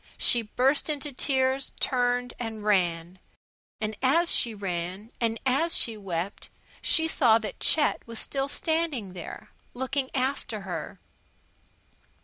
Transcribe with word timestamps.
She 0.17 0.41
burst 0.41 0.89
into 0.89 1.11
tears, 1.13 1.73
turned, 1.79 2.33
and 2.39 2.63
ran. 2.63 3.19
And 3.79 3.95
as 4.01 4.31
she 4.33 4.55
ran, 4.55 5.11
and 5.21 5.39
as 5.45 5.77
she 5.77 5.95
wept, 5.95 6.49
she 6.81 7.07
saw 7.07 7.37
that 7.37 7.59
Chet 7.59 8.01
was 8.07 8.17
still 8.17 8.47
standing 8.47 9.13
there, 9.13 9.51
looking 9.75 10.09
after 10.15 10.61
her. 10.61 10.99